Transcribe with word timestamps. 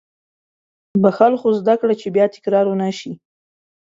•بښل، 1.01 1.33
خو 1.41 1.47
زده 1.59 1.75
کړه 1.81 1.93
چې 2.01 2.07
بیا 2.15 2.25
تکرار 2.35 2.65
ونه 2.67 2.89
شي. 2.99 3.11